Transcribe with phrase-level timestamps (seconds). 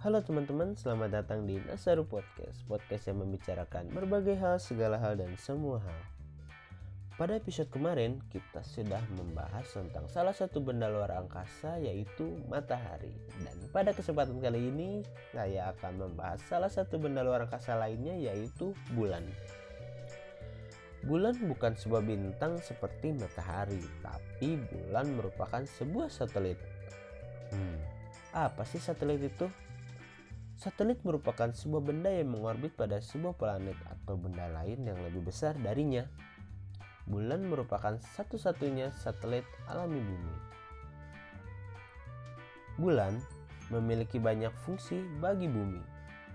[0.00, 5.36] Halo teman-teman, selamat datang di Nasaru Podcast Podcast yang membicarakan berbagai hal, segala hal, dan
[5.36, 6.00] semua hal.
[7.20, 13.12] Pada episode kemarin, kita sudah membahas tentang salah satu benda luar angkasa yaitu matahari.
[13.44, 15.04] Dan pada kesempatan kali ini,
[15.36, 19.28] saya akan membahas salah satu benda luar angkasa lainnya yaitu bulan.
[21.04, 26.56] Bulan bukan sebuah bintang seperti matahari, tapi bulan merupakan sebuah satelit.
[27.52, 27.76] Hmm,
[28.32, 29.44] apa sih satelit itu?
[30.60, 35.56] Satelit merupakan sebuah benda yang mengorbit pada sebuah planet atau benda lain yang lebih besar
[35.56, 36.04] darinya.
[37.08, 40.36] Bulan merupakan satu-satunya satelit alami bumi.
[42.76, 43.16] Bulan
[43.72, 45.80] memiliki banyak fungsi bagi bumi,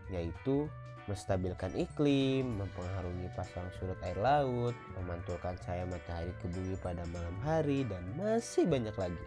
[0.10, 0.66] yaitu
[1.05, 7.86] menstabilkan iklim, mempengaruhi pasang surut air laut, memantulkan cahaya matahari ke bumi pada malam hari,
[7.86, 9.26] dan masih banyak lagi.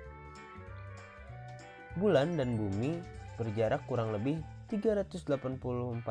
[1.94, 2.98] Bulan dan bumi
[3.38, 6.04] berjarak kurang lebih 384.403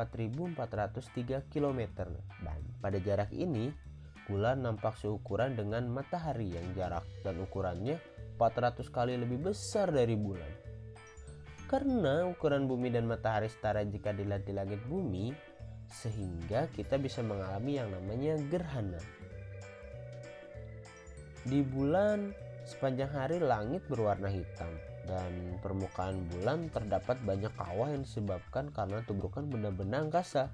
[1.46, 1.80] km
[2.42, 3.70] dan pada jarak ini
[4.26, 7.96] bulan nampak seukuran dengan matahari yang jarak dan ukurannya
[8.36, 10.52] 400 kali lebih besar dari bulan.
[11.68, 15.32] Karena ukuran bumi dan matahari setara jika dilihat di langit bumi,
[15.88, 19.00] sehingga kita bisa mengalami yang namanya gerhana.
[21.44, 22.32] Di bulan,
[22.64, 24.72] sepanjang hari langit berwarna hitam,
[25.08, 30.52] dan permukaan bulan terdapat banyak kawah yang disebabkan karena tubrukan benda-benda angkasa.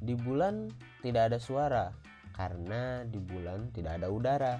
[0.00, 0.72] Di bulan
[1.04, 1.92] tidak ada suara
[2.32, 4.54] karena di bulan tidak ada udara.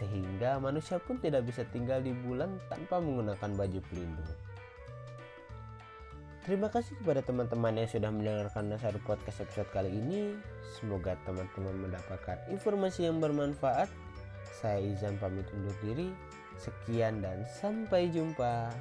[0.00, 4.32] Sehingga manusia pun tidak bisa tinggal di bulan tanpa menggunakan baju pelindung.
[6.46, 10.38] Terima kasih kepada teman-teman yang sudah mendengarkan Nasaru Podcast episode kali ini.
[10.78, 13.90] Semoga teman-teman mendapatkan informasi yang bermanfaat.
[14.62, 16.14] Saya Izan pamit undur diri.
[16.56, 18.72] Sekian dan sampai jumpa.